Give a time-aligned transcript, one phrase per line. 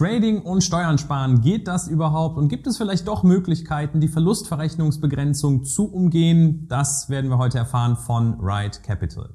[0.00, 2.38] Trading und Steuern sparen, geht das überhaupt?
[2.38, 6.66] Und gibt es vielleicht doch Möglichkeiten, die Verlustverrechnungsbegrenzung zu umgehen?
[6.70, 9.34] Das werden wir heute erfahren von Ride Capital.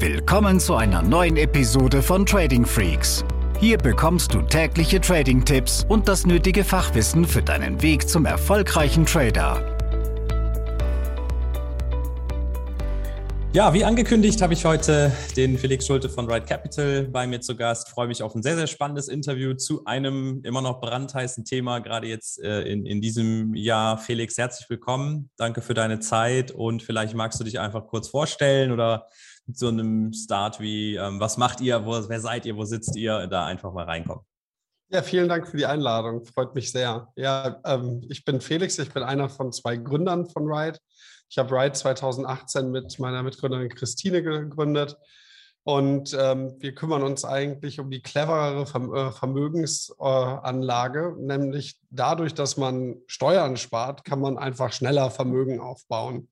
[0.00, 3.24] Willkommen zu einer neuen Episode von Trading Freaks.
[3.60, 9.71] Hier bekommst du tägliche Trading-Tipps und das nötige Fachwissen für deinen Weg zum erfolgreichen Trader.
[13.54, 17.54] Ja, wie angekündigt habe ich heute den Felix Schulte von Ride Capital bei mir zu
[17.54, 17.90] Gast.
[17.90, 22.06] Freue mich auf ein sehr, sehr spannendes Interview zu einem immer noch brandheißen Thema, gerade
[22.06, 23.98] jetzt äh, in, in diesem Jahr.
[23.98, 25.28] Felix, herzlich willkommen.
[25.36, 29.08] Danke für deine Zeit und vielleicht magst du dich einfach kurz vorstellen oder
[29.46, 32.96] mit so einem Start wie, ähm, was macht ihr, wo, wer seid ihr, wo sitzt
[32.96, 34.24] ihr, da einfach mal reinkommen.
[34.92, 36.26] Ja, vielen Dank für die Einladung.
[36.26, 37.08] Freut mich sehr.
[37.16, 40.78] Ja, ähm, ich bin Felix, ich bin einer von zwei Gründern von Ride.
[41.30, 44.98] Ich habe Ride 2018 mit meiner Mitgründerin Christine gegründet.
[45.64, 52.96] Und ähm, wir kümmern uns eigentlich um die cleverere äh, Vermögensanlage, nämlich dadurch, dass man
[53.06, 56.28] Steuern spart, kann man einfach schneller Vermögen aufbauen.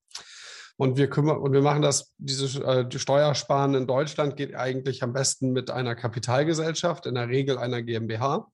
[0.81, 5.13] Und wir kümmern und wir machen das, diese äh, Steuersparen in Deutschland geht eigentlich am
[5.13, 8.51] besten mit einer Kapitalgesellschaft, in der Regel einer GmbH.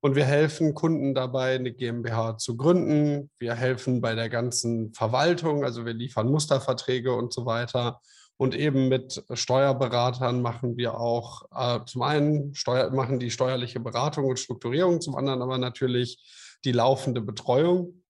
[0.00, 3.30] Und wir helfen Kunden dabei, eine GmbH zu gründen.
[3.38, 8.00] Wir helfen bei der ganzen Verwaltung, also wir liefern Musterverträge und so weiter.
[8.36, 14.24] Und eben mit Steuerberatern machen wir auch äh, zum einen Steuer, machen die steuerliche Beratung
[14.24, 18.02] und Strukturierung, zum anderen aber natürlich die laufende Betreuung.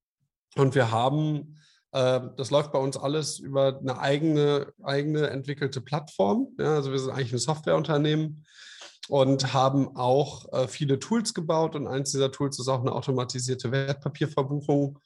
[0.57, 1.60] Und wir haben,
[1.93, 6.49] das läuft bei uns alles über eine eigene, eigene entwickelte Plattform.
[6.59, 8.45] Ja, also wir sind eigentlich ein Softwareunternehmen
[9.11, 11.75] und haben auch äh, viele Tools gebaut.
[11.75, 15.01] Und eins dieser Tools ist auch eine automatisierte Wertpapierverbuchung,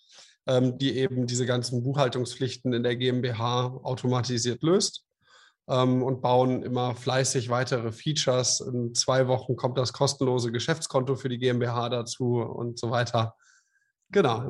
[0.47, 5.07] ähm, die eben diese ganzen Buchhaltungspflichten in der GmbH automatisiert löst.
[5.67, 8.61] Ähm, und bauen immer fleißig weitere Features.
[8.61, 13.35] In zwei Wochen kommt das kostenlose Geschäftskonto für die GmbH dazu und so weiter.
[14.11, 14.47] Genau.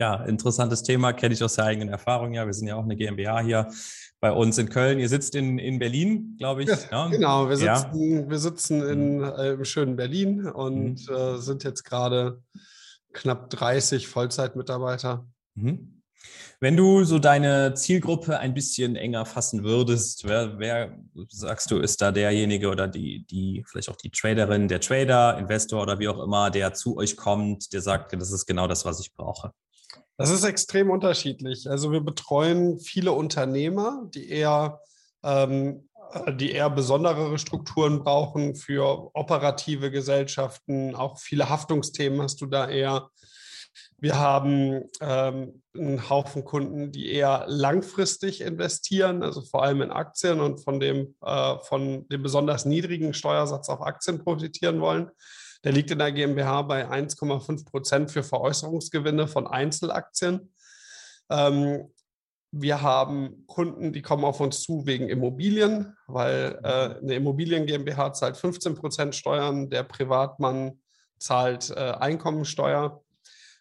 [0.00, 2.32] Ja, interessantes Thema, kenne ich aus der eigenen Erfahrung.
[2.32, 3.68] Ja, wir sind ja auch eine GmbH hier
[4.20, 5.00] bei uns in Köln.
[5.00, 6.68] Ihr sitzt in, in Berlin, glaube ich.
[6.68, 7.08] Ja, ja.
[7.08, 8.30] Genau, wir sitzen, ja.
[8.30, 11.14] wir sitzen in, äh, im schönen Berlin und mhm.
[11.14, 12.40] äh, sind jetzt gerade
[13.12, 15.26] knapp 30 Vollzeitmitarbeiter.
[15.54, 16.02] Mhm.
[16.60, 20.98] Wenn du so deine Zielgruppe ein bisschen enger fassen würdest, wer, wer
[21.28, 25.82] sagst du, ist da derjenige oder die, die, vielleicht auch die Traderin, der Trader, Investor
[25.82, 28.98] oder wie auch immer, der zu euch kommt, der sagt, das ist genau das, was
[28.98, 29.52] ich brauche?
[30.18, 31.70] Das ist extrem unterschiedlich.
[31.70, 34.80] Also wir betreuen viele Unternehmer, die eher,
[35.22, 35.88] ähm,
[36.32, 40.96] die eher besondere Strukturen brauchen für operative Gesellschaften.
[40.96, 43.10] Auch viele Haftungsthemen hast du da eher.
[43.98, 50.40] Wir haben ähm, einen Haufen Kunden, die eher langfristig investieren, also vor allem in Aktien
[50.40, 55.10] und von dem, äh, von dem besonders niedrigen Steuersatz auf Aktien profitieren wollen.
[55.64, 60.52] Der liegt in der GmbH bei 1,5 Prozent für Veräußerungsgewinne von Einzelaktien.
[61.30, 61.90] Ähm,
[62.50, 68.12] wir haben Kunden, die kommen auf uns zu wegen Immobilien, weil äh, eine Immobilien GmbH
[68.14, 70.80] zahlt 15 Prozent Steuern, der Privatmann
[71.18, 73.02] zahlt äh, Einkommensteuer.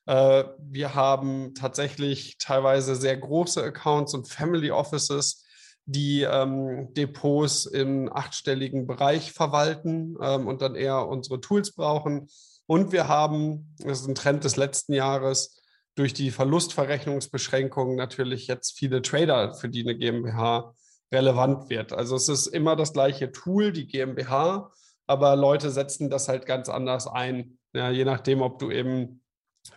[0.05, 5.43] Äh, wir haben tatsächlich teilweise sehr große Accounts und Family Offices,
[5.87, 12.27] die ähm, Depots im achtstelligen Bereich verwalten ähm, und dann eher unsere Tools brauchen.
[12.65, 15.61] Und wir haben, das ist ein Trend des letzten Jahres,
[15.95, 20.75] durch die Verlustverrechnungsbeschränkungen natürlich jetzt viele Trader, für die eine GmbH
[21.11, 21.93] relevant wird.
[21.93, 24.71] Also es ist immer das gleiche Tool, die GmbH,
[25.07, 27.57] aber Leute setzen das halt ganz anders ein.
[27.73, 29.21] Ja, je nachdem, ob du eben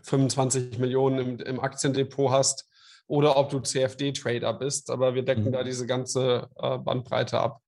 [0.02, 2.69] 25 Millionen im, im Aktiendepot hast
[3.10, 4.88] oder ob du CFD-Trader bist.
[4.90, 5.52] Aber wir decken mhm.
[5.52, 7.60] da diese ganze äh, Bandbreite ab.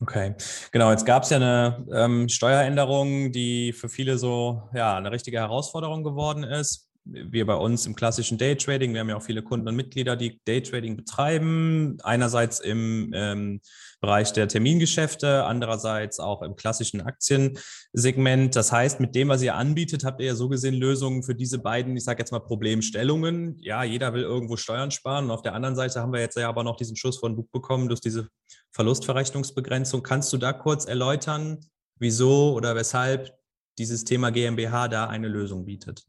[0.00, 0.34] Okay,
[0.72, 0.90] genau.
[0.90, 6.02] Jetzt gab es ja eine ähm, Steueränderung, die für viele so ja eine richtige Herausforderung
[6.02, 9.76] geworden ist wir bei uns im klassischen Daytrading, wir haben ja auch viele Kunden und
[9.76, 11.98] Mitglieder, die Daytrading betreiben.
[12.02, 13.60] Einerseits im ähm,
[14.02, 18.56] Bereich der Termingeschäfte, andererseits auch im klassischen Aktiensegment.
[18.56, 21.60] Das heißt, mit dem, was ihr anbietet, habt ihr ja so gesehen Lösungen für diese
[21.60, 23.56] beiden, ich sage jetzt mal Problemstellungen.
[23.60, 25.26] Ja, jeder will irgendwo Steuern sparen.
[25.26, 27.46] Und auf der anderen Seite haben wir jetzt ja aber noch diesen Schuss von Buch
[27.52, 28.26] bekommen durch diese
[28.72, 30.02] Verlustverrechnungsbegrenzung.
[30.02, 31.60] Kannst du da kurz erläutern,
[32.00, 33.32] wieso oder weshalb
[33.78, 36.04] dieses Thema GmbH da eine Lösung bietet?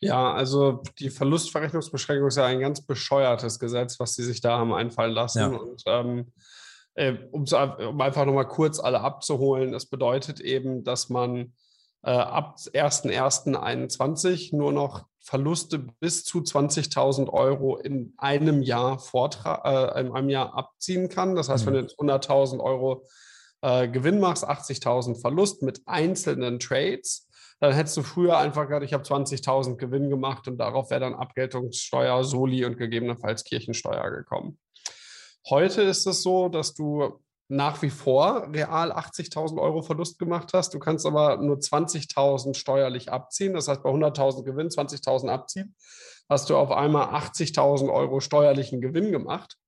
[0.00, 4.74] Ja, also die Verlustverrechnungsbeschränkung ist ja ein ganz bescheuertes Gesetz, was sie sich da haben
[4.74, 5.38] einfallen lassen.
[5.38, 5.46] Ja.
[5.46, 6.32] Und ähm,
[6.94, 11.54] äh, um, um, einfach nochmal kurz alle abzuholen, es bedeutet eben, dass man
[12.02, 20.00] äh, ab 1.1.21 nur noch Verluste bis zu 20.000 Euro in einem Jahr Vortrag, äh,
[20.00, 21.36] in einem Jahr abziehen kann.
[21.36, 21.66] Das heißt, mhm.
[21.68, 23.06] wenn du jetzt 100.000 Euro
[23.62, 27.28] äh, Gewinn machst, 80.000 Verlust mit einzelnen Trades,
[27.60, 31.14] dann hättest du früher einfach gesagt, ich habe 20.000 Gewinn gemacht und darauf wäre dann
[31.14, 34.58] Abgeltungssteuer, Soli und gegebenenfalls Kirchensteuer gekommen.
[35.48, 40.72] Heute ist es so, dass du nach wie vor real 80.000 Euro Verlust gemacht hast.
[40.72, 43.52] Du kannst aber nur 20.000 steuerlich abziehen.
[43.52, 45.74] Das heißt, bei 100.000 Gewinn 20.000 abziehen,
[46.30, 49.58] hast du auf einmal 80.000 Euro steuerlichen Gewinn gemacht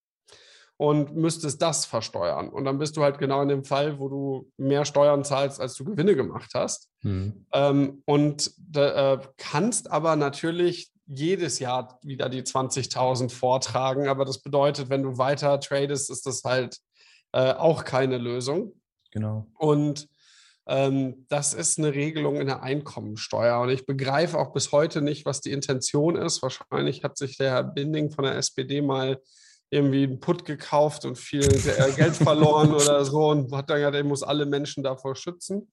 [0.77, 2.49] und müsstest das versteuern.
[2.49, 5.75] Und dann bist du halt genau in dem Fall, wo du mehr Steuern zahlst, als
[5.75, 6.89] du Gewinne gemacht hast.
[7.03, 7.47] Mhm.
[7.53, 14.09] Ähm, und äh, kannst aber natürlich jedes Jahr wieder die 20.000 vortragen.
[14.09, 16.79] Aber das bedeutet, wenn du weiter tradest, ist das halt
[17.33, 18.73] äh, auch keine Lösung.
[19.11, 19.47] Genau.
[19.55, 20.09] Und
[20.67, 23.61] ähm, das ist eine Regelung in der Einkommensteuer.
[23.61, 26.43] Und ich begreife auch bis heute nicht, was die Intention ist.
[26.43, 29.21] Wahrscheinlich hat sich der Herr Binding von der SPD mal
[29.71, 33.97] irgendwie einen Put gekauft und viel äh, Geld verloren oder so und hat dann gesagt,
[33.97, 35.71] er muss alle Menschen davor schützen.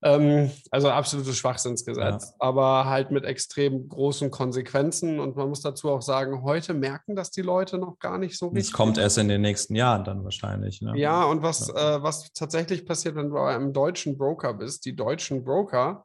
[0.00, 2.34] Ähm, also absolutes Schwachsinnsgesetz, ja.
[2.38, 5.18] aber halt mit extrem großen Konsequenzen.
[5.18, 8.48] Und man muss dazu auch sagen, heute merken das die Leute noch gar nicht so
[8.48, 8.66] richtig.
[8.66, 10.80] Es kommt erst in den nächsten Jahren dann wahrscheinlich.
[10.82, 10.92] Ne?
[10.96, 11.96] Ja, und was, ja.
[11.96, 16.04] Äh, was tatsächlich passiert, wenn du bei einem deutschen Broker bist, die deutschen Broker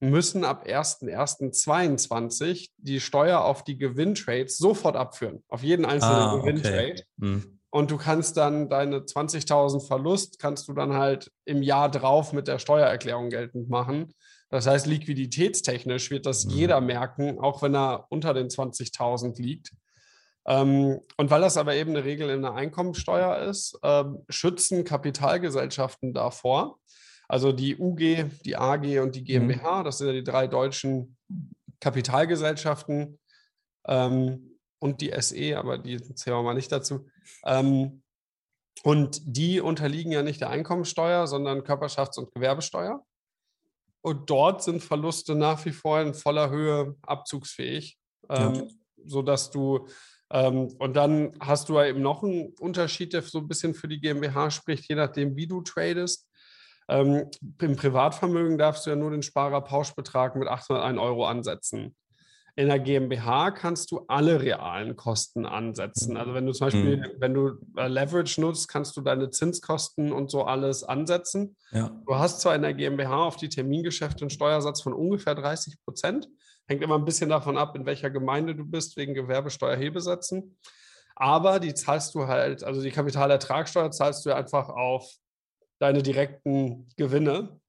[0.00, 6.92] müssen ab 1.1.22 die Steuer auf die Gewinntrades sofort abführen, auf jeden einzelnen ah, Gewinntrade.
[6.92, 7.04] Okay.
[7.20, 7.59] Hm.
[7.70, 12.48] Und du kannst dann deine 20.000 Verlust, kannst du dann halt im Jahr drauf mit
[12.48, 14.12] der Steuererklärung geltend machen.
[14.48, 16.50] Das heißt, liquiditätstechnisch wird das mhm.
[16.50, 19.72] jeder merken, auch wenn er unter den 20.000 liegt.
[20.46, 26.12] Ähm, und weil das aber eben eine Regel in der Einkommensteuer ist, ähm, schützen Kapitalgesellschaften
[26.12, 26.78] davor.
[27.28, 29.84] Also die UG, die AG und die GmbH, mhm.
[29.84, 31.16] das sind ja die drei deutschen
[31.78, 33.20] Kapitalgesellschaften.
[33.86, 37.06] Ähm, und die SE, aber die zählen wir mal nicht dazu.
[37.44, 38.02] Ähm,
[38.82, 43.04] und die unterliegen ja nicht der Einkommensteuer, sondern Körperschafts- und Gewerbesteuer.
[44.02, 47.98] Und dort sind Verluste nach wie vor in voller Höhe abzugsfähig,
[48.30, 48.62] ähm, ja.
[49.04, 49.86] sodass du,
[50.30, 53.88] ähm, und dann hast du ja eben noch einen Unterschied, der so ein bisschen für
[53.88, 56.26] die GmbH spricht, je nachdem, wie du tradest.
[56.88, 57.30] Ähm,
[57.60, 61.94] Im Privatvermögen darfst du ja nur den Sparerpauschbetrag mit 801 Euro ansetzen.
[62.56, 66.16] In der GmbH kannst du alle realen Kosten ansetzen.
[66.16, 67.06] Also wenn du zum Beispiel, mhm.
[67.18, 71.56] wenn du äh, Leverage nutzt, kannst du deine Zinskosten und so alles ansetzen.
[71.72, 71.90] Ja.
[72.06, 76.28] Du hast zwar in der GmbH auf die Termingeschäfte einen Steuersatz von ungefähr 30 Prozent.
[76.66, 80.56] Hängt immer ein bisschen davon ab, in welcher Gemeinde du bist, wegen Gewerbesteuerhebesätzen.
[81.16, 85.06] Aber die zahlst du halt, also die Kapitalertragssteuer zahlst du einfach auf
[85.78, 87.60] deine direkten Gewinne.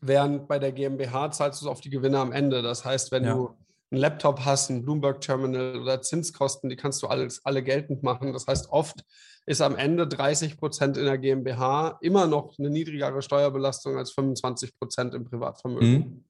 [0.00, 2.62] Während bei der GmbH zahlst du es auf die Gewinne am Ende.
[2.62, 3.34] Das heißt, wenn ja.
[3.34, 3.50] du
[3.90, 8.32] einen Laptop hast, ein Bloomberg-Terminal oder Zinskosten, die kannst du alles, alle geltend machen.
[8.32, 9.04] Das heißt, oft
[9.46, 14.76] ist am Ende 30 Prozent in der GmbH immer noch eine niedrigere Steuerbelastung als 25
[14.78, 15.90] Prozent im Privatvermögen.
[15.90, 16.24] Mhm.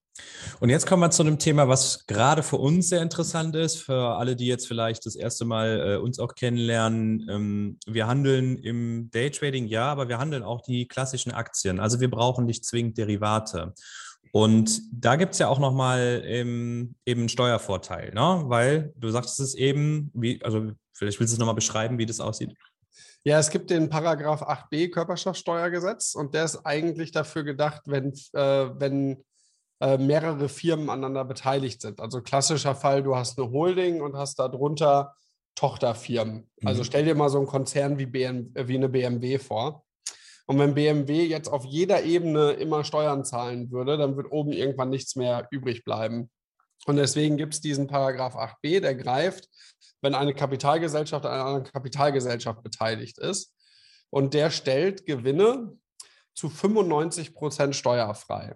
[0.61, 4.17] Und jetzt kommen wir zu einem Thema, was gerade für uns sehr interessant ist, für
[4.17, 7.27] alle, die jetzt vielleicht das erste Mal äh, uns auch kennenlernen.
[7.31, 11.81] Ähm, wir handeln im Daytrading, ja, aber wir handeln auch die klassischen Aktien.
[11.81, 13.75] Also wir brauchen nicht zwingend Derivate.
[14.33, 18.43] Und da gibt es ja auch nochmal ähm, eben einen Steuervorteil, ne?
[18.47, 22.21] weil du sagst es eben, wie, also vielleicht willst du es nochmal beschreiben, wie das
[22.21, 22.55] aussieht.
[23.25, 28.71] Ja, es gibt den Paragraph 8b Körperschaftsteuergesetz und der ist eigentlich dafür gedacht, wenn, äh,
[28.79, 29.25] wenn
[29.81, 32.01] äh, mehrere Firmen aneinander beteiligt sind.
[32.01, 35.15] Also klassischer Fall, du hast eine Holding und hast darunter
[35.55, 36.49] Tochterfirmen.
[36.65, 36.85] Also mhm.
[36.85, 39.86] stell dir mal so einen Konzern wie, BM, wie eine BMW vor.
[40.47, 44.91] Und wenn BMW jetzt auf jeder Ebene immer Steuern zahlen würde, dann wird oben irgendwann
[44.91, 46.31] nichts mehr übrig bleiben.
[46.87, 49.49] Und deswegen gibt es diesen Paragraph 8b, der greift,
[50.03, 53.55] wenn eine Kapitalgesellschaft an einer anderen Kapitalgesellschaft beteiligt ist.
[54.11, 55.77] Und der stellt Gewinne
[56.35, 58.55] zu 95 Prozent steuerfrei.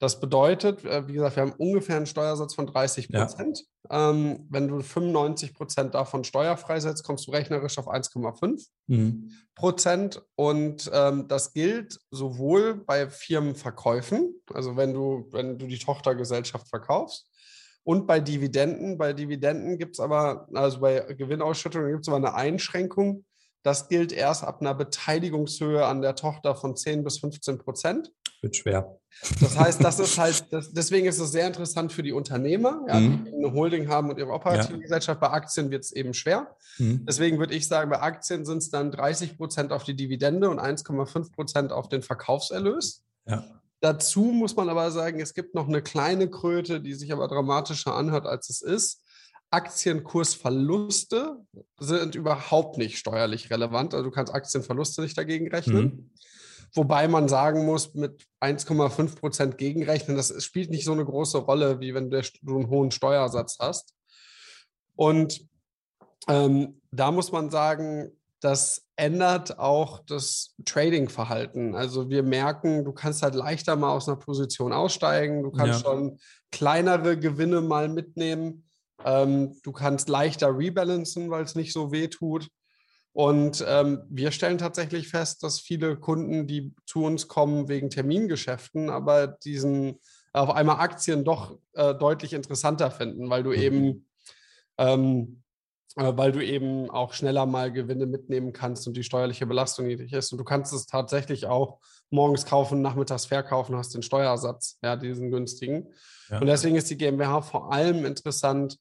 [0.00, 3.64] Das bedeutet, äh, wie gesagt, wir haben ungefähr einen Steuersatz von 30 Prozent.
[3.90, 4.10] Ja.
[4.10, 9.32] Ähm, wenn du 95 Prozent davon steuerfrei setzt, kommst du rechnerisch auf 1,5 mhm.
[9.54, 10.22] Prozent.
[10.36, 17.28] Und ähm, das gilt sowohl bei Firmenverkäufen, also wenn du, wenn du die Tochtergesellschaft verkaufst,
[17.88, 18.98] und bei Dividenden.
[18.98, 23.24] Bei Dividenden gibt es aber, also bei Gewinnausschüttungen gibt es aber eine Einschränkung.
[23.62, 28.56] Das gilt erst ab einer Beteiligungshöhe an der Tochter von 10 bis 15 Prozent wird
[28.56, 28.98] schwer.
[29.40, 33.00] Das heißt, das ist halt, das, deswegen ist es sehr interessant für die Unternehmer, ja,
[33.00, 33.24] mhm.
[33.24, 34.78] die eine Holding haben und ihre operative ja.
[34.78, 35.20] Gesellschaft.
[35.20, 36.54] Bei Aktien wird es eben schwer.
[36.78, 37.04] Mhm.
[37.04, 40.60] Deswegen würde ich sagen, bei Aktien sind es dann 30 Prozent auf die Dividende und
[40.60, 43.02] 1,5 Prozent auf den Verkaufserlös.
[43.26, 43.44] Ja.
[43.80, 47.94] Dazu muss man aber sagen, es gibt noch eine kleine Kröte, die sich aber dramatischer
[47.94, 49.02] anhört, als es ist.
[49.50, 51.38] Aktienkursverluste
[51.78, 53.94] sind überhaupt nicht steuerlich relevant.
[53.94, 55.84] Also du kannst Aktienverluste nicht dagegen rechnen.
[55.84, 56.10] Mhm.
[56.74, 61.80] Wobei man sagen muss, mit 1,5 Prozent gegenrechnen, das spielt nicht so eine große Rolle,
[61.80, 63.94] wie wenn du einen hohen Steuersatz hast.
[64.94, 65.46] Und
[66.28, 71.74] ähm, da muss man sagen, das ändert auch das Trading-Verhalten.
[71.74, 75.90] Also wir merken, du kannst halt leichter mal aus einer Position aussteigen, du kannst ja.
[75.90, 76.18] schon
[76.50, 78.67] kleinere Gewinne mal mitnehmen,
[79.04, 82.48] ähm, du kannst leichter rebalancen, weil es nicht so weh tut.
[83.12, 88.90] Und ähm, wir stellen tatsächlich fest, dass viele Kunden, die zu uns kommen wegen Termingeschäften,
[88.90, 89.98] aber diesen
[90.32, 93.56] auf einmal Aktien doch äh, deutlich interessanter finden, weil du mhm.
[93.56, 94.06] eben
[94.76, 95.42] ähm,
[95.96, 100.12] äh, weil du eben auch schneller mal Gewinne mitnehmen kannst und die steuerliche Belastung niedrig
[100.12, 100.30] ist.
[100.30, 101.78] Und du kannst es tatsächlich auch
[102.10, 105.88] morgens kaufen, nachmittags verkaufen, hast den Steuersatz, ja, diesen günstigen.
[106.30, 106.38] Ja.
[106.38, 108.78] Und deswegen ist die GmbH vor allem interessant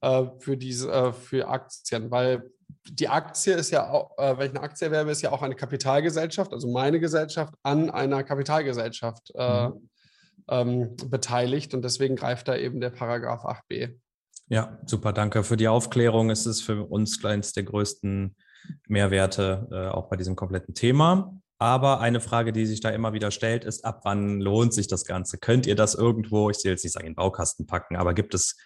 [0.00, 2.50] äh, für diese, äh, für Aktien, weil
[2.88, 5.54] die Aktie ist ja auch, äh, wenn ich eine Aktie erwerbe, ist ja auch eine
[5.54, 9.88] Kapitalgesellschaft, also meine Gesellschaft an einer Kapitalgesellschaft äh, mhm.
[10.48, 13.96] ähm, beteiligt und deswegen greift da eben der Paragraph 8b.
[14.48, 16.30] Ja, super, danke für die Aufklärung.
[16.30, 18.34] Es ist für uns eines der größten
[18.88, 21.40] Mehrwerte äh, auch bei diesem kompletten Thema.
[21.58, 25.04] Aber eine Frage, die sich da immer wieder stellt, ist, ab wann lohnt sich das
[25.04, 25.38] Ganze?
[25.38, 28.34] Könnt ihr das irgendwo, ich will jetzt nicht sagen, in den Baukasten packen, aber gibt
[28.34, 28.56] es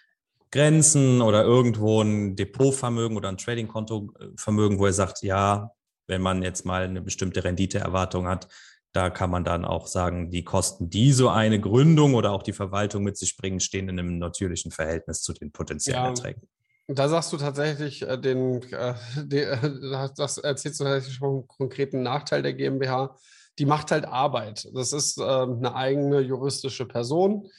[0.51, 5.71] Grenzen oder irgendwo ein Depotvermögen oder ein Tradingkontovermögen, wo ihr sagt, ja,
[6.07, 8.47] wenn man jetzt mal eine bestimmte Renditeerwartung hat,
[8.95, 12.53] da kann man dann auch sagen, die Kosten, die so eine Gründung oder auch die
[12.53, 16.47] Verwaltung mit sich bringen, stehen in einem natürlichen Verhältnis zu den potenziellen ja, Erträgen.
[16.87, 18.93] Da sagst du tatsächlich äh, den, äh,
[19.31, 23.17] äh, das erzählst du tatsächlich schon einen konkreten Nachteil der GmbH.
[23.57, 24.69] Die macht halt Arbeit.
[24.73, 27.49] Das ist äh, eine eigene juristische Person.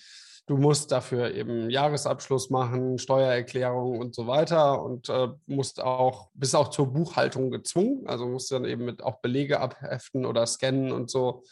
[0.46, 6.54] Du musst dafür eben Jahresabschluss machen, Steuererklärung und so weiter und äh, musst auch, bist
[6.54, 8.06] auch zur Buchhaltung gezwungen.
[8.06, 11.42] Also musst dann eben mit auch Belege abheften oder scannen und so.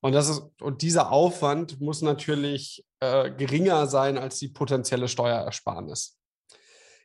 [0.00, 6.16] Und das ist, und dieser Aufwand muss natürlich äh, geringer sein als die potenzielle Steuerersparnis.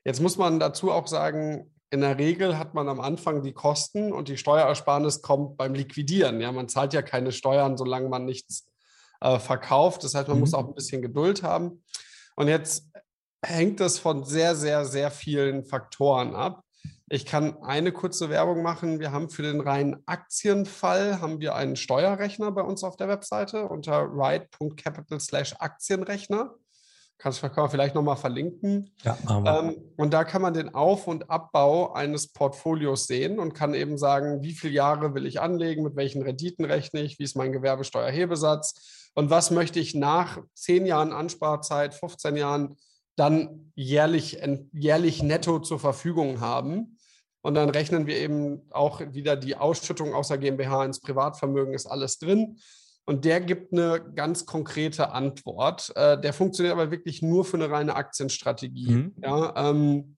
[0.05, 4.13] Jetzt muss man dazu auch sagen, in der Regel hat man am Anfang die Kosten
[4.13, 6.39] und die Steuerersparnis kommt beim Liquidieren.
[6.39, 8.70] Ja, man zahlt ja keine Steuern, solange man nichts
[9.21, 10.03] äh, verkauft.
[10.03, 10.41] Das heißt, man mhm.
[10.41, 11.83] muss auch ein bisschen Geduld haben.
[12.35, 12.89] Und jetzt
[13.43, 16.63] hängt das von sehr, sehr, sehr vielen Faktoren ab.
[17.09, 19.01] Ich kann eine kurze Werbung machen.
[19.01, 23.67] Wir haben für den reinen Aktienfall haben wir einen Steuerrechner bei uns auf der Webseite
[23.67, 26.55] unter right.capital slash Aktienrechner.
[27.17, 28.95] Kannst du vielleicht nochmal verlinken.
[29.03, 33.75] Ja, ähm, und da kann man den Auf- und Abbau eines Portfolios sehen und kann
[33.75, 37.35] eben sagen, wie viele Jahre will ich anlegen, mit welchen Renditen rechne ich, wie ist
[37.35, 42.77] mein Gewerbesteuerhebesatz, und was möchte ich nach zehn Jahren Ansparzeit, 15 Jahren
[43.15, 44.39] dann jährlich,
[44.71, 46.97] jährlich netto zur Verfügung haben.
[47.41, 51.87] Und dann rechnen wir eben auch wieder die Ausschüttung aus der GmbH ins Privatvermögen, ist
[51.87, 52.57] alles drin.
[53.05, 55.91] Und der gibt eine ganz konkrete Antwort.
[55.95, 58.91] Äh, der funktioniert aber wirklich nur für eine reine Aktienstrategie.
[58.91, 59.15] Mhm.
[59.21, 60.17] Ja, ähm,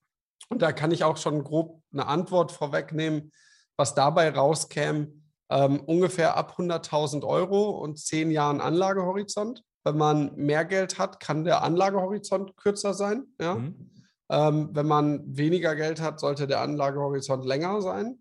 [0.50, 3.32] und da kann ich auch schon grob eine Antwort vorwegnehmen,
[3.78, 5.08] was dabei rauskäme
[5.54, 9.64] ähm, ungefähr ab 100.000 Euro und zehn Jahren Anlagehorizont.
[9.84, 13.26] Wenn man mehr Geld hat, kann der Anlagehorizont kürzer sein.
[13.40, 13.56] Ja?
[13.56, 13.92] Mhm.
[14.32, 18.20] Ähm, wenn man weniger Geld hat, sollte der Anlagehorizont länger sein.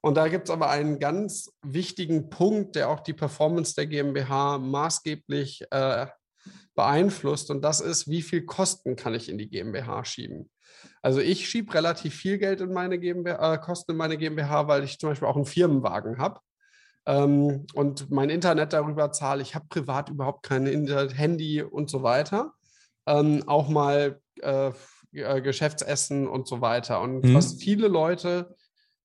[0.00, 4.58] Und da gibt es aber einen ganz wichtigen Punkt, der auch die Performance der GmbH
[4.58, 6.06] maßgeblich äh,
[6.74, 7.52] beeinflusst.
[7.52, 10.50] Und das ist, wie viel Kosten kann ich in die GmbH schieben?
[11.00, 14.82] Also ich schiebe relativ viel Geld in meine GmbH, äh, Kosten in meine GmbH, weil
[14.82, 16.40] ich zum Beispiel auch einen Firmenwagen habe
[17.06, 19.42] ähm, und mein Internet darüber zahle.
[19.42, 22.52] Ich habe privat überhaupt kein Internet, Handy und so weiter.
[23.06, 24.72] Ähm, auch mal äh,
[25.12, 27.00] Geschäftsessen und so weiter.
[27.00, 27.34] Und mhm.
[27.34, 28.54] was viele Leute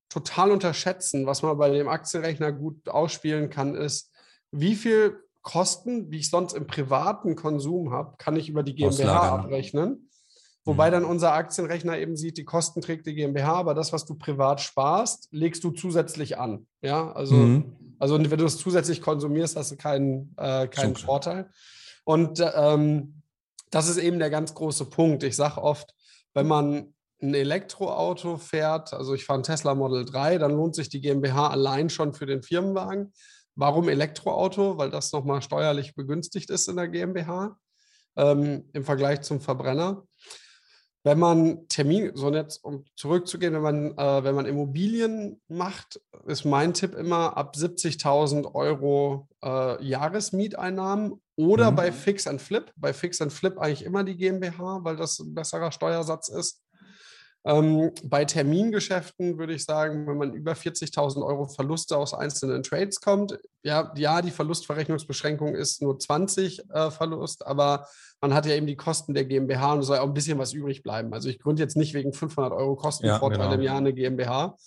[0.10, 4.12] total unterschätzen, was man bei dem Aktienrechner gut ausspielen kann, ist,
[4.52, 8.90] wie viel Kosten, wie ich sonst im privaten Konsum habe, kann ich über die GmbH
[8.90, 9.40] Auslagern.
[9.40, 10.10] abrechnen.
[10.66, 10.92] Wobei mhm.
[10.92, 14.60] dann unser Aktienrechner eben sieht, die Kosten trägt die GmbH, aber das, was du privat
[14.60, 16.68] sparst, legst du zusätzlich an.
[16.82, 17.77] Ja, also mhm.
[18.00, 21.50] Also wenn du es zusätzlich konsumierst, hast du keinen, äh, keinen Vorteil.
[22.04, 23.22] Und ähm,
[23.72, 25.24] das ist eben der ganz große Punkt.
[25.24, 25.94] Ich sage oft,
[26.34, 30.90] wenn man ein Elektroauto fährt, also ich fahre ein Tesla Model 3, dann lohnt sich
[30.90, 33.12] die GmbH allein schon für den Firmenwagen.
[33.56, 34.78] Warum Elektroauto?
[34.78, 37.58] Weil das nochmal steuerlich begünstigt ist in der GmbH
[38.16, 40.04] ähm, im Vergleich zum Verbrenner
[41.04, 46.46] wenn man Termin, so jetzt um zurückzugehen, wenn man, äh, wenn man Immobilien macht, ist
[46.46, 51.76] mein Tipp immer ab 70.000 Euro äh, Jahresmieteinnahmen oder mhm.
[51.76, 52.74] bei Fix and Flip.
[52.76, 56.62] Bei Fix and Flip eigentlich immer die GmbH, weil das ein besserer Steuersatz ist.
[57.48, 63.00] Ähm, bei Termingeschäften würde ich sagen, wenn man über 40.000 Euro Verluste aus einzelnen Trades
[63.00, 67.88] kommt, ja, ja, die Verlustverrechnungsbeschränkung ist nur 20 äh, Verlust, aber
[68.20, 70.52] man hat ja eben die Kosten der GmbH und es soll auch ein bisschen was
[70.52, 71.14] übrig bleiben.
[71.14, 73.56] Also ich gründe jetzt nicht wegen 500 Euro Kostenvorteil ja, genau.
[73.56, 74.58] im Jahr eine GmbH.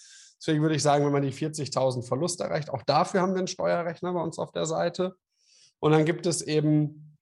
[0.41, 3.47] Deswegen würde ich sagen, wenn man die 40.000 Verlust erreicht, auch dafür haben wir einen
[3.47, 5.17] Steuerrechner bei uns auf der Seite.
[5.81, 7.19] Und dann gibt es eben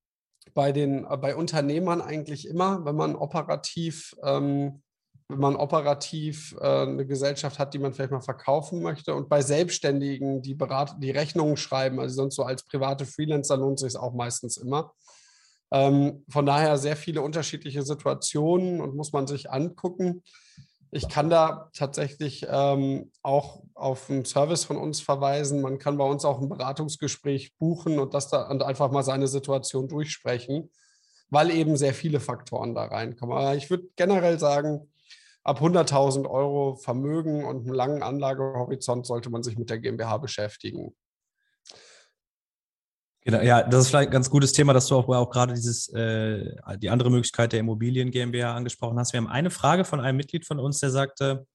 [0.55, 4.83] bei den bei Unternehmern eigentlich immer, wenn man operativ ähm,
[5.29, 9.15] wenn man operativ äh, eine Gesellschaft hat, die man vielleicht mal verkaufen möchte.
[9.15, 13.79] Und bei Selbstständigen, die, Berat die Rechnungen schreiben, also sonst so als private Freelancer lohnt
[13.79, 14.93] sich es auch meistens immer.
[15.71, 20.23] Ähm, von daher sehr viele unterschiedliche Situationen und muss man sich angucken.
[20.91, 25.61] Ich kann da tatsächlich ähm, auch auf einen Service von uns verweisen.
[25.61, 29.27] Man kann bei uns auch ein Beratungsgespräch buchen und das da und einfach mal seine
[29.27, 30.71] Situation durchsprechen,
[31.29, 33.37] weil eben sehr viele Faktoren da reinkommen.
[33.37, 34.89] Aber ich würde generell sagen,
[35.49, 40.95] ab 100.000 Euro Vermögen und einem langen Anlagehorizont sollte man sich mit der GmbH beschäftigen.
[43.23, 45.89] Genau, ja, das ist vielleicht ein ganz gutes Thema, dass du auch, auch gerade dieses,
[45.93, 49.13] äh, die andere Möglichkeit der Immobilien GmbH angesprochen hast.
[49.13, 51.47] Wir haben eine Frage von einem Mitglied von uns, der sagte,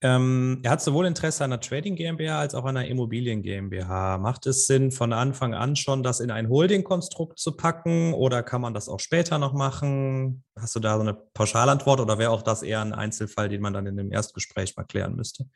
[0.00, 4.18] ähm, er hat sowohl Interesse an einer Trading GmbH als auch an einer Immobilien GmbH.
[4.18, 8.60] Macht es Sinn, von Anfang an schon das in ein Holding-Konstrukt zu packen oder kann
[8.60, 10.44] man das auch später noch machen?
[10.56, 13.72] Hast du da so eine Pauschalantwort oder wäre auch das eher ein Einzelfall, den man
[13.72, 15.46] dann in dem Erstgespräch mal klären müsste?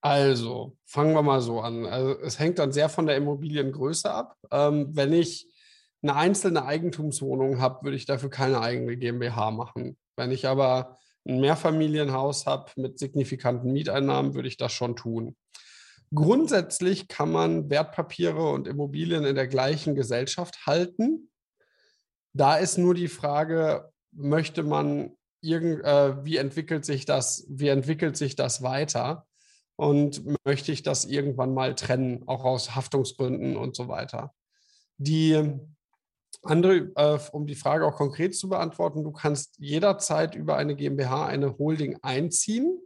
[0.00, 1.86] Also, fangen wir mal so an.
[1.86, 4.36] Also, es hängt dann sehr von der Immobiliengröße ab.
[4.50, 5.46] Ähm, wenn ich
[6.02, 9.96] eine einzelne Eigentumswohnung habe, würde ich dafür keine eigene GmbH machen.
[10.16, 15.36] Wenn ich aber ein Mehrfamilienhaus habe mit signifikanten Mieteinnahmen, würde ich das schon tun.
[16.14, 21.30] Grundsätzlich kann man Wertpapiere und Immobilien in der gleichen Gesellschaft halten.
[22.32, 28.16] Da ist nur die Frage, möchte man irgend, äh, wie entwickelt sich das, wie entwickelt
[28.16, 29.26] sich das weiter?
[29.76, 34.32] Und möchte ich das irgendwann mal trennen, auch aus Haftungsgründen und so weiter.
[34.98, 35.58] Die
[36.44, 41.26] andere, äh, um die Frage auch konkret zu beantworten, du kannst jederzeit über eine GmbH
[41.26, 42.78] eine Holding einziehen.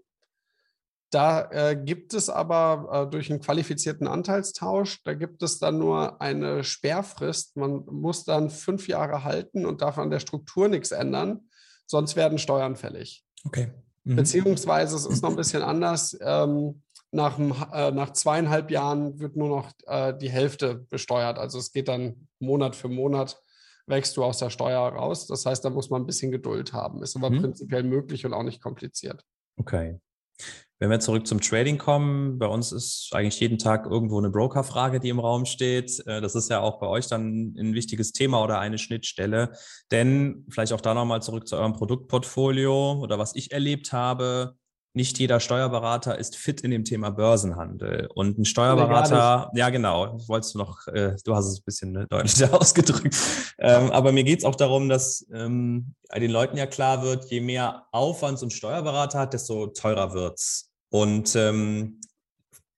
[1.11, 6.21] Da äh, gibt es aber äh, durch einen qualifizierten Anteilstausch, da gibt es dann nur
[6.21, 7.57] eine Sperrfrist.
[7.57, 11.49] Man muss dann fünf Jahre halten und darf an der Struktur nichts ändern,
[11.87, 13.25] sonst werden Steuern fällig.
[13.45, 13.71] Okay.
[14.05, 14.17] Mhm.
[14.17, 16.17] Beziehungsweise es ist noch ein bisschen anders.
[16.21, 17.39] Ähm, nach,
[17.73, 21.39] äh, nach zweieinhalb Jahren wird nur noch äh, die Hälfte besteuert.
[21.39, 23.41] Also es geht dann Monat für Monat
[23.89, 25.27] wächst du aus der Steuer raus.
[25.27, 27.03] Das heißt, da muss man ein bisschen Geduld haben.
[27.03, 27.41] Ist aber mhm.
[27.41, 29.25] prinzipiell möglich und auch nicht kompliziert.
[29.57, 29.99] Okay.
[30.81, 35.01] Wenn wir zurück zum Trading kommen, bei uns ist eigentlich jeden Tag irgendwo eine Broker-Frage,
[35.01, 36.01] die im Raum steht.
[36.07, 39.53] Äh, das ist ja auch bei euch dann ein wichtiges Thema oder eine Schnittstelle.
[39.91, 44.58] Denn vielleicht auch da nochmal zurück zu eurem Produktportfolio oder was ich erlebt habe
[44.95, 48.09] nicht jeder Steuerberater ist fit in dem Thema Börsenhandel.
[48.15, 52.07] Und ein Steuerberater, ja genau, wolltest du noch, äh, du hast es ein bisschen ne,
[52.09, 53.17] deutlicher ausgedrückt.
[53.59, 57.41] Ähm, aber mir geht es auch darum, dass ähm, den Leuten ja klar wird, je
[57.41, 60.71] mehr Aufwand so ein Steuerberater hat, desto teurer wird's.
[60.91, 62.01] Und ähm,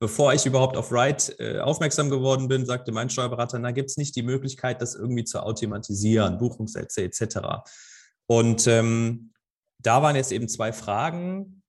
[0.00, 3.96] bevor ich überhaupt auf Write äh, aufmerksam geworden bin, sagte mein Steuerberater, na, gibt es
[3.96, 7.38] nicht die Möglichkeit, das irgendwie zu automatisieren, Buchungssätze etc.
[8.26, 9.32] Und ähm,
[9.78, 11.59] da waren jetzt eben zwei Fragen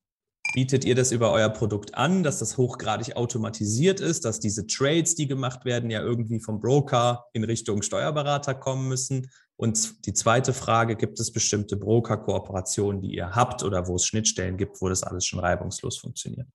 [0.54, 5.16] Bietet ihr das über euer Produkt an, dass das hochgradig automatisiert ist, dass diese Trades,
[5.16, 9.32] die gemacht werden, ja irgendwie vom Broker in Richtung Steuerberater kommen müssen?
[9.56, 14.58] Und die zweite Frage, gibt es bestimmte Broker-Kooperationen, die ihr habt oder wo es Schnittstellen
[14.58, 16.48] gibt, wo das alles schon reibungslos funktioniert?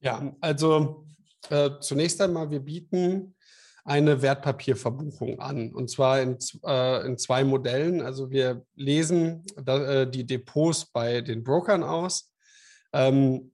[0.00, 1.04] Ja, also
[1.50, 3.34] äh, zunächst einmal, wir bieten
[3.84, 5.74] eine Wertpapierverbuchung an.
[5.74, 8.00] Und zwar in, äh, in zwei Modellen.
[8.00, 12.29] Also wir lesen da, äh, die Depots bei den Brokern aus
[12.92, 13.52] ähm,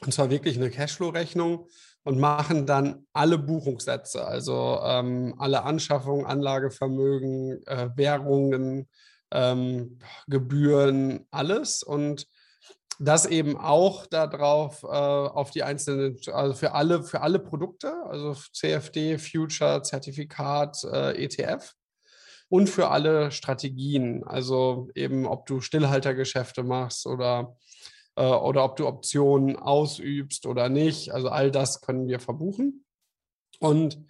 [0.00, 1.66] und zwar wirklich eine Cashflow-Rechnung
[2.04, 8.88] und machen dann alle Buchungssätze, also ähm, alle Anschaffungen, Anlagevermögen, äh, Währungen,
[9.30, 11.82] ähm, Gebühren, alles.
[11.82, 12.26] Und
[12.98, 18.34] das eben auch darauf, äh, auf die einzelnen, also für alle, für alle Produkte, also
[18.52, 21.74] CFD, Future, Zertifikat, äh, ETF
[22.48, 27.56] und für alle Strategien, also eben ob du Stillhaltergeschäfte machst oder
[28.18, 31.12] äh, oder ob du Optionen ausübst oder nicht.
[31.14, 32.84] Also all das können wir verbuchen.
[33.60, 34.04] Und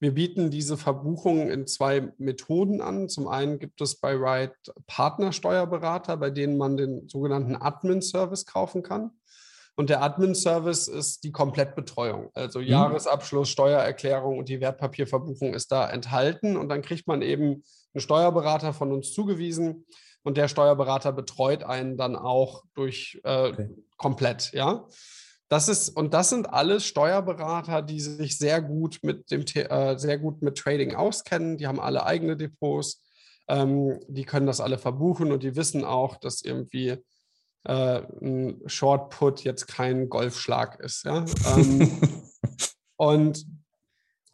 [0.00, 3.08] wir bieten diese Verbuchung in zwei Methoden an.
[3.08, 4.54] Zum einen gibt es bei Ride
[4.86, 9.12] Partnersteuerberater, bei denen man den sogenannten Admin-Service kaufen kann.
[9.76, 12.30] Und der Admin-Service ist die Komplettbetreuung.
[12.34, 12.66] Also mhm.
[12.66, 16.58] Jahresabschluss, Steuererklärung und die Wertpapierverbuchung ist da enthalten.
[16.58, 19.86] Und dann kriegt man eben einen Steuerberater von uns zugewiesen,
[20.24, 23.68] und der Steuerberater betreut einen dann auch durch äh, okay.
[23.96, 24.88] komplett, ja.
[25.48, 30.18] Das ist, und das sind alles Steuerberater, die sich sehr gut mit dem äh, sehr
[30.18, 31.58] gut mit Trading auskennen.
[31.58, 33.02] Die haben alle eigene Depots,
[33.46, 36.96] ähm, die können das alle verbuchen und die wissen auch, dass irgendwie
[37.64, 41.04] äh, ein Short Put jetzt kein Golfschlag ist.
[41.04, 41.26] Ja?
[41.56, 42.00] ähm,
[42.96, 43.44] und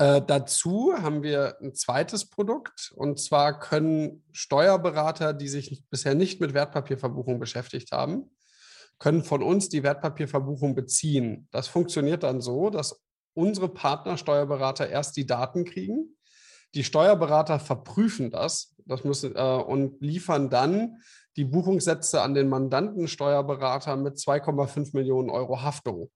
[0.01, 6.41] äh, dazu haben wir ein zweites Produkt und zwar können Steuerberater, die sich bisher nicht
[6.41, 8.31] mit Wertpapierverbuchung beschäftigt haben,
[8.99, 11.49] können von uns die Wertpapierverbuchung beziehen.
[11.51, 13.03] Das funktioniert dann so, dass
[13.35, 16.17] unsere Partnersteuerberater erst die Daten kriegen.
[16.75, 21.03] Die Steuerberater verprüfen das, das müssen, äh, und liefern dann
[21.37, 26.11] die Buchungssätze an den Mandantensteuerberater mit 2,5 Millionen Euro Haftung.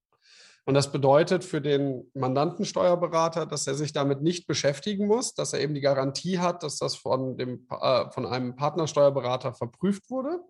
[0.67, 5.61] Und das bedeutet für den Mandantensteuerberater, dass er sich damit nicht beschäftigen muss, dass er
[5.61, 10.41] eben die Garantie hat, dass das von, dem, äh, von einem Partnersteuerberater verprüft wurde.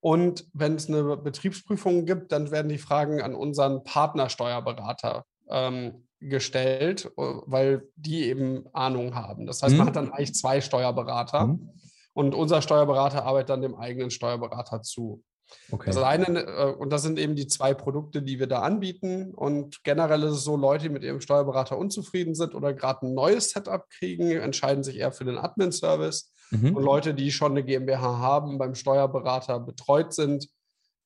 [0.00, 7.06] Und wenn es eine Betriebsprüfung gibt, dann werden die Fragen an unseren Partnersteuerberater ähm, gestellt,
[7.16, 9.46] äh, weil die eben Ahnung haben.
[9.46, 9.78] Das heißt, mhm.
[9.78, 11.70] man hat dann eigentlich zwei Steuerberater mhm.
[12.12, 15.22] und unser Steuerberater arbeitet dann dem eigenen Steuerberater zu.
[15.70, 15.86] Okay.
[15.86, 19.34] Das eine, äh, und das sind eben die zwei Produkte, die wir da anbieten.
[19.34, 23.14] Und generell ist es so, Leute, die mit ihrem Steuerberater unzufrieden sind oder gerade ein
[23.14, 26.32] neues Setup kriegen, entscheiden sich eher für den Admin-Service.
[26.50, 26.76] Mhm.
[26.76, 30.48] Und Leute, die schon eine GmbH haben, beim Steuerberater betreut sind,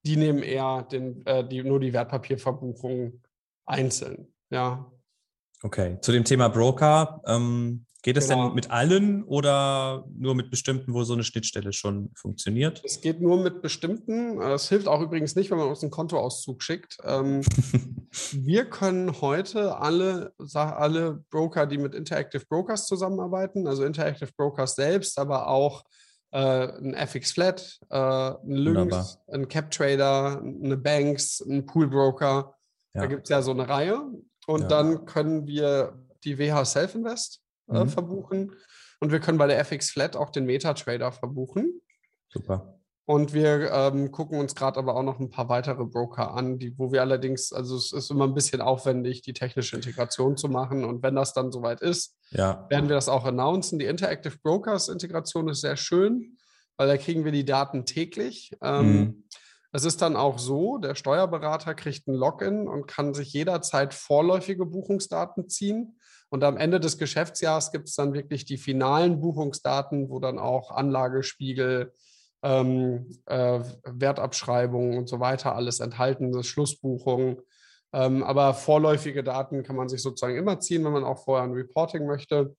[0.05, 3.23] die nehmen eher den, äh, die, nur die Wertpapierverbuchung
[3.67, 4.33] einzeln.
[4.51, 4.91] Ja.
[5.63, 7.23] Okay, zu dem Thema Broker.
[7.27, 8.47] Ähm, Geht es genau.
[8.47, 12.83] denn mit allen oder nur mit bestimmten, wo so eine Schnittstelle schon funktioniert?
[12.85, 14.43] Es geht nur mit bestimmten.
[14.43, 16.99] Es hilft auch übrigens nicht, wenn man uns einen Kontoauszug schickt.
[17.05, 17.43] Ähm,
[18.33, 25.17] wir können heute alle, alle Broker, die mit Interactive Brokers zusammenarbeiten, also Interactive Brokers selbst,
[25.17, 25.85] aber auch
[26.33, 32.57] äh, ein FX Flat, äh, ein Lynx, ein CapTrader, eine Banks, ein Poolbroker.
[32.95, 33.03] Ja.
[33.03, 34.03] Da gibt es ja so eine Reihe.
[34.49, 34.67] Und ja.
[34.67, 37.89] dann können wir die WH Self Invest äh, mhm.
[37.89, 38.53] verbuchen.
[39.01, 41.81] Und wir können bei der FX Flat auch den MetaTrader verbuchen.
[42.29, 42.79] Super.
[43.05, 46.79] Und wir ähm, gucken uns gerade aber auch noch ein paar weitere Broker an, die,
[46.79, 50.85] wo wir allerdings, also es ist immer ein bisschen aufwendig, die technische Integration zu machen.
[50.85, 52.65] Und wenn das dann soweit ist, ja.
[52.71, 53.81] werden wir das auch announcen.
[53.81, 56.39] Die Interactive Brokers Integration ist sehr schön,
[56.77, 58.53] weil da kriegen wir die Daten täglich.
[58.63, 59.25] Ähm, mhm.
[59.73, 64.67] Es ist dann auch so, der Steuerberater kriegt ein Login und kann sich jederzeit vorläufige
[64.67, 65.99] Buchungsdaten ziehen.
[66.33, 70.71] Und am Ende des Geschäftsjahres gibt es dann wirklich die finalen Buchungsdaten, wo dann auch
[70.71, 71.93] Anlagespiegel,
[72.43, 77.37] ähm, äh, Wertabschreibungen und so weiter alles enthalten ist, Schlussbuchungen.
[77.93, 81.53] Ähm, aber vorläufige Daten kann man sich sozusagen immer ziehen, wenn man auch vorher ein
[81.53, 82.57] Reporting möchte.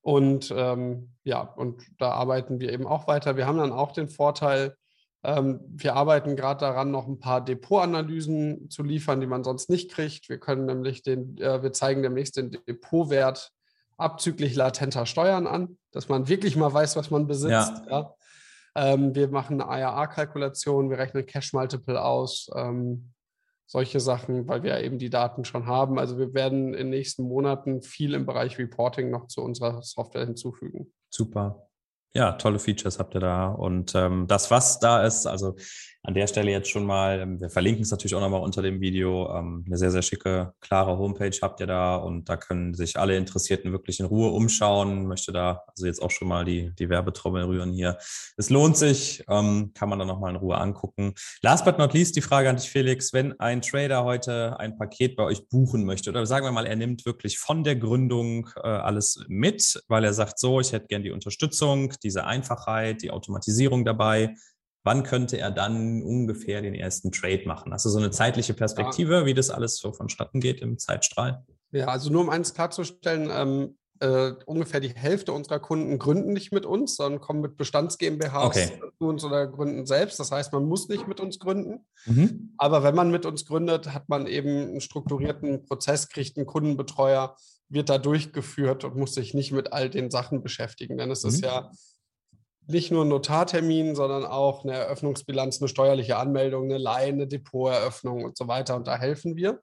[0.00, 3.36] Und ähm, ja, und da arbeiten wir eben auch weiter.
[3.36, 4.74] Wir haben dann auch den Vorteil,
[5.22, 10.28] wir arbeiten gerade daran, noch ein paar Depotanalysen zu liefern, die man sonst nicht kriegt.
[10.28, 13.50] Wir können nämlich den, äh, wir zeigen demnächst den Depotwert
[13.96, 17.50] abzüglich latenter Steuern an, dass man wirklich mal weiß, was man besitzt.
[17.50, 17.90] Ja.
[17.90, 18.14] ja.
[18.76, 23.12] Ähm, wir machen eine IRA-Kalkulation, wir rechnen Cash Multiple aus, ähm,
[23.66, 25.98] solche Sachen, weil wir eben die Daten schon haben.
[25.98, 30.26] Also wir werden in den nächsten Monaten viel im Bereich Reporting noch zu unserer Software
[30.26, 30.92] hinzufügen.
[31.08, 31.65] Super.
[32.16, 33.48] Ja, tolle Features habt ihr da.
[33.48, 35.56] Und ähm, das, was da ist, also
[36.06, 38.80] an der Stelle jetzt schon mal, ähm, wir verlinken es natürlich auch nochmal unter dem
[38.80, 42.96] Video, ähm, eine sehr, sehr schicke, klare Homepage habt ihr da und da können sich
[42.96, 45.06] alle Interessierten wirklich in Ruhe umschauen.
[45.06, 47.98] Möchte da also jetzt auch schon mal die, die Werbetrommel rühren hier.
[48.36, 51.14] Es lohnt sich, ähm, kann man dann nochmal in Ruhe angucken.
[51.42, 55.16] Last but not least die Frage an dich, Felix, wenn ein Trader heute ein Paket
[55.16, 58.68] bei euch buchen möchte oder sagen wir mal, er nimmt wirklich von der Gründung äh,
[58.68, 63.84] alles mit, weil er sagt, so, ich hätte gern die Unterstützung, diese Einfachheit, die Automatisierung
[63.84, 64.36] dabei
[64.86, 67.72] wann könnte er dann ungefähr den ersten Trade machen?
[67.72, 69.26] Hast du so eine zeitliche Perspektive, ja.
[69.26, 71.44] wie das alles so vonstatten geht im Zeitstrahl?
[71.72, 76.52] Ja, also nur um eins klarzustellen, ähm, äh, ungefähr die Hälfte unserer Kunden gründen nicht
[76.52, 78.80] mit uns, sondern kommen mit Bestands GmbHs okay.
[78.98, 80.20] zu uns oder gründen selbst.
[80.20, 81.84] Das heißt, man muss nicht mit uns gründen.
[82.04, 82.54] Mhm.
[82.56, 87.36] Aber wenn man mit uns gründet, hat man eben einen strukturierten Prozess, kriegt einen Kundenbetreuer,
[87.68, 90.96] wird da durchgeführt und muss sich nicht mit all den Sachen beschäftigen.
[90.96, 91.30] Denn es mhm.
[91.30, 91.72] ist ja
[92.66, 98.24] nicht nur ein Notartermin, sondern auch eine Eröffnungsbilanz, eine steuerliche Anmeldung, eine Leihe, eine Depoteröffnung
[98.24, 98.76] und so weiter.
[98.76, 99.60] Und da helfen wir.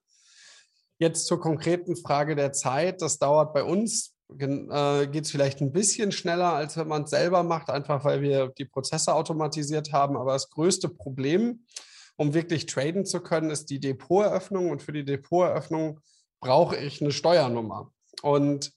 [1.00, 3.02] Jetzt zur konkreten Frage der Zeit.
[3.02, 7.10] Das dauert bei uns, äh, geht es vielleicht ein bisschen schneller, als wenn man es
[7.10, 10.16] selber macht, einfach weil wir die Prozesse automatisiert haben.
[10.16, 11.66] Aber das größte Problem,
[12.16, 14.70] um wirklich traden zu können, ist die Depoteröffnung.
[14.70, 16.00] Und für die Depoteröffnung
[16.40, 17.92] brauche ich eine Steuernummer.
[18.22, 18.72] Und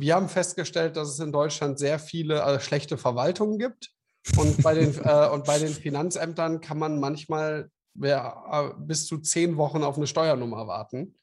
[0.00, 3.90] wir haben festgestellt, dass es in Deutschland sehr viele also schlechte Verwaltungen gibt
[4.36, 9.18] Und bei den, äh, und bei den Finanzämtern kann man manchmal wer, äh, bis zu
[9.18, 11.14] zehn Wochen auf eine Steuernummer warten.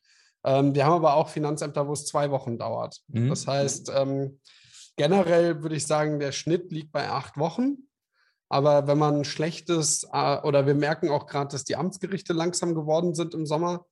[0.44, 3.02] Ähm, wir haben aber auch Finanzämter, wo es zwei Wochen dauert.
[3.08, 3.30] Mhm.
[3.30, 4.40] Das heißt, ähm,
[4.96, 7.78] generell würde ich sagen, der Schnitt liegt bei acht Wochen.
[8.48, 13.16] Aber wenn man schlechtes, äh, oder wir merken auch gerade, dass die Amtsgerichte langsam geworden
[13.16, 13.86] sind im Sommer.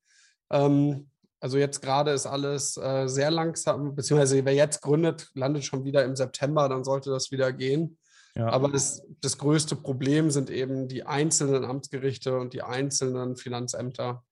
[0.52, 1.10] Ähm,
[1.44, 6.06] also jetzt gerade ist alles äh, sehr langsam, beziehungsweise wer jetzt gründet, landet schon wieder
[6.06, 7.98] im September, dann sollte das wieder gehen.
[8.34, 8.48] Ja.
[8.48, 14.24] Aber das, das größte Problem sind eben die einzelnen Amtsgerichte und die einzelnen Finanzämter.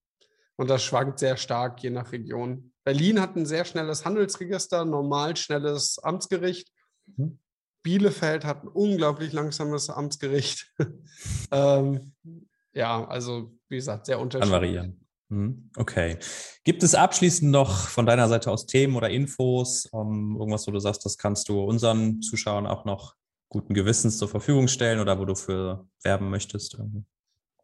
[0.55, 2.71] Und das schwankt sehr stark je nach Region.
[2.85, 6.71] Berlin hat ein sehr schnelles Handelsregister, normal schnelles Amtsgericht.
[7.17, 7.39] Mhm.
[7.83, 10.73] Bielefeld hat ein unglaublich langsames Amtsgericht.
[11.51, 12.13] ähm,
[12.71, 14.49] ja, also wie gesagt, sehr unterschiedlich.
[14.49, 15.00] Kann variieren.
[15.77, 16.17] Okay.
[16.63, 20.79] Gibt es abschließend noch von deiner Seite aus Themen oder Infos, um, irgendwas, wo du
[20.79, 23.15] sagst, das kannst du unseren Zuschauern auch noch
[23.47, 26.77] guten Gewissens zur Verfügung stellen oder wo du für werben möchtest?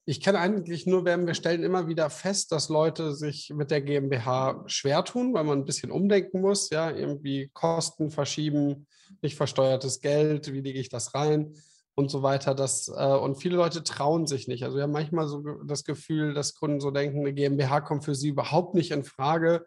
[0.06, 3.82] Ich kann eigentlich nur werben, wir stellen immer wieder fest, dass Leute sich mit der
[3.82, 8.88] GmbH schwer tun, weil man ein bisschen umdenken muss, ja, irgendwie Kosten verschieben,
[9.22, 11.54] nicht versteuertes Geld, wie lege ich das rein
[11.98, 12.56] und so weiter.
[12.56, 14.64] Das, äh, und viele Leute trauen sich nicht.
[14.64, 18.16] Also wir haben manchmal so das Gefühl, dass Kunden so denken, eine GmbH kommt für
[18.16, 19.66] sie überhaupt nicht in Frage.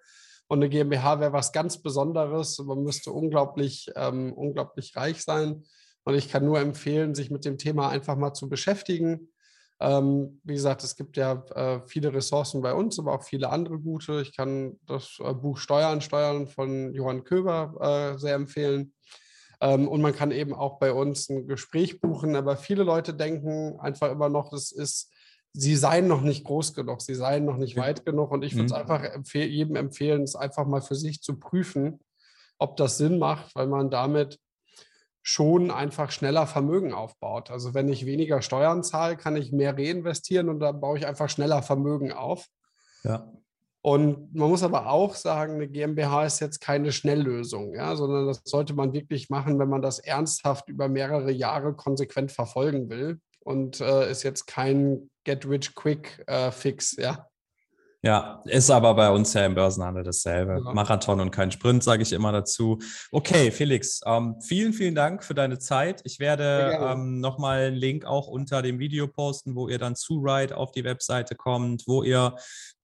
[0.49, 2.59] Und eine GmbH wäre was ganz Besonderes.
[2.59, 5.65] Man müsste unglaublich, ähm, unglaublich reich sein.
[6.05, 9.29] Und ich kann nur empfehlen, sich mit dem Thema einfach mal zu beschäftigen
[9.81, 13.79] ähm, wie gesagt, es gibt ja äh, viele Ressourcen bei uns, aber auch viele andere
[13.79, 14.21] gute.
[14.21, 18.93] Ich kann das äh, Buch Steuern, Steuern von Johann Köber äh, sehr empfehlen.
[19.61, 22.37] Ähm, und man kann eben auch bei uns ein Gespräch buchen.
[22.37, 25.13] Aber viele Leute denken einfach immer noch, es ist,
[25.53, 27.83] sie seien noch nicht groß genug, sie seien noch nicht ja.
[27.83, 28.31] weit genug.
[28.31, 28.79] Und ich würde es mhm.
[28.79, 32.01] einfach empfehl jedem empfehlen, es einfach mal für sich zu prüfen,
[32.59, 34.39] ob das Sinn macht, weil man damit
[35.23, 37.51] schon einfach schneller Vermögen aufbaut.
[37.51, 41.29] Also wenn ich weniger Steuern zahle, kann ich mehr reinvestieren und dann baue ich einfach
[41.29, 42.47] schneller Vermögen auf.
[43.05, 43.31] Ja.
[43.83, 48.43] Und man muss aber auch sagen, eine GmbH ist jetzt keine Schnelllösung, ja, sondern das
[48.45, 53.81] sollte man wirklich machen, wenn man das ernsthaft über mehrere Jahre konsequent verfolgen will und
[53.81, 57.30] äh, ist jetzt kein Get-Rich-Quick-Fix, äh, ja.
[58.03, 60.63] Ja, ist aber bei uns ja im Börsenhandel dasselbe.
[60.65, 60.73] Ja.
[60.73, 62.79] Marathon und kein Sprint, sage ich immer dazu.
[63.13, 66.01] Okay, Felix, ähm, vielen, vielen Dank für deine Zeit.
[66.05, 70.19] Ich werde ähm, nochmal einen Link auch unter dem Video posten, wo ihr dann zu
[70.19, 72.37] Ride auf die Webseite kommt, wo ihr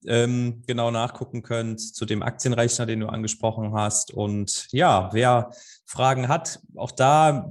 [0.05, 4.11] ähm, genau nachgucken könnt zu dem Aktienrechner, den du angesprochen hast.
[4.11, 5.49] Und ja, wer
[5.89, 7.49] Fragen hat, auch da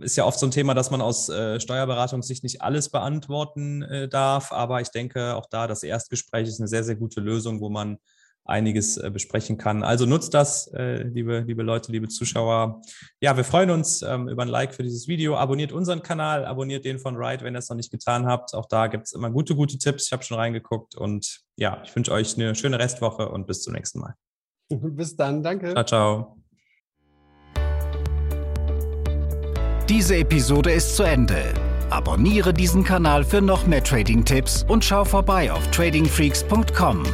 [0.00, 4.08] ist ja oft so ein Thema, dass man aus äh, Steuerberatungssicht nicht alles beantworten äh,
[4.08, 4.50] darf.
[4.50, 7.98] Aber ich denke, auch da das Erstgespräch ist eine sehr, sehr gute Lösung, wo man
[8.44, 9.84] einiges äh, besprechen kann.
[9.84, 12.82] Also nutzt das, äh, liebe, liebe Leute, liebe Zuschauer.
[13.20, 15.36] Ja, wir freuen uns ähm, über ein Like für dieses Video.
[15.36, 18.52] Abonniert unseren Kanal, abonniert den von Ride, wenn ihr es noch nicht getan habt.
[18.54, 20.06] Auch da gibt es immer gute, gute Tipps.
[20.06, 23.74] Ich habe schon reingeguckt und ja, ich wünsche euch eine schöne Restwoche und bis zum
[23.74, 24.14] nächsten Mal.
[24.68, 25.72] Bis dann, danke.
[25.72, 26.45] Ciao, ciao.
[29.88, 31.54] Diese Episode ist zu Ende.
[31.90, 37.04] Abonniere diesen Kanal für noch mehr Trading-Tipps und schau vorbei auf tradingfreaks.com.